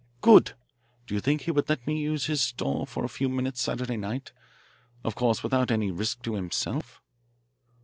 [0.21, 0.53] "Good!
[1.05, 3.97] Do you think he would let me use his store for a few minutes Saturday
[3.97, 4.31] night
[5.03, 6.99] of course without any risk to himself!"